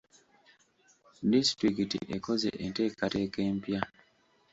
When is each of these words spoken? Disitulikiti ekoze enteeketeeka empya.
Disitulikiti 1.31 1.97
ekoze 2.15 2.49
enteeketeeka 2.65 3.39
empya. 3.51 3.81